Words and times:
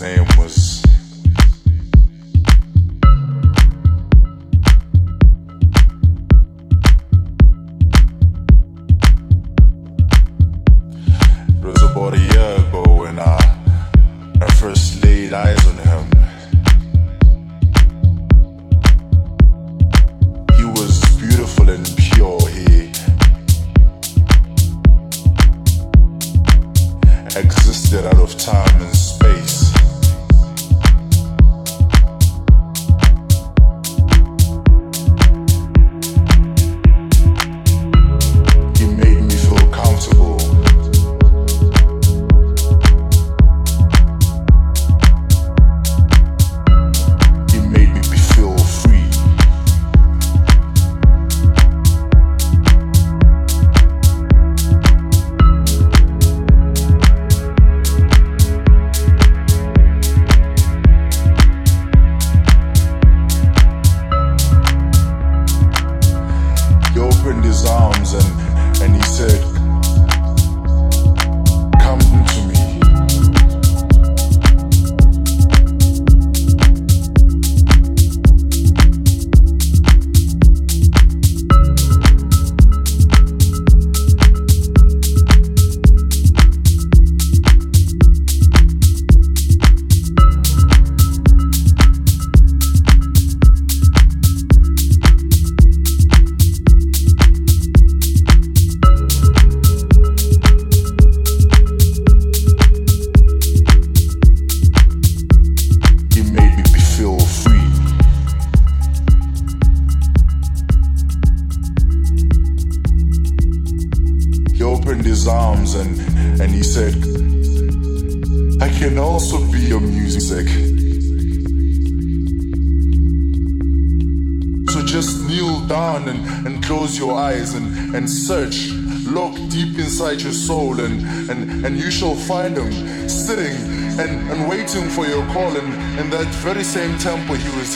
Just 0.00 0.37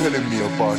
telling 0.03 0.29
me 0.29 0.41
about. 0.41 0.72